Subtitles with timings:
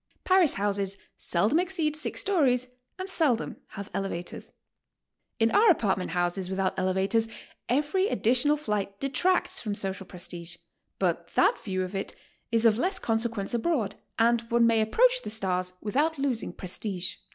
[0.23, 2.65] Paris houses seldom exceed six stories
[2.97, 4.51] and seldom have elevators.
[5.37, 7.27] In our apartment houses without elevators
[7.69, 10.57] every additional flight detracts from social prestige,
[10.97, 12.15] but that view of it
[12.51, 17.17] is of less consequence abroad, and one may approach the stars without losing prestige.